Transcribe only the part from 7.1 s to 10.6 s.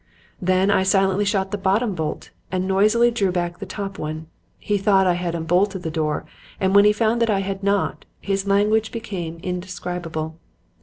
that I had not, his language became indescribable.